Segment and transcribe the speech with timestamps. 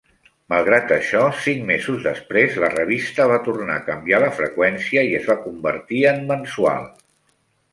[0.51, 5.29] Malgrat això, cinc mesos després la revista va tornar a canviar la freqüència, i es
[5.33, 6.91] va convertir en mensual.